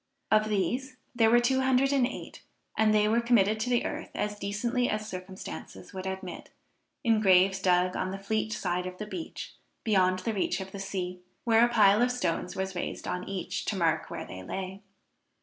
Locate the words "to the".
3.59-3.85